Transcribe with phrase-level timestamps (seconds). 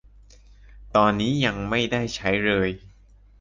[0.95, 2.69] ตอนนี้ยังไม่ได้ใช้เลย!